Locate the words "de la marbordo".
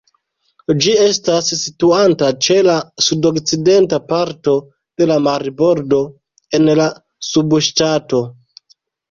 5.03-6.01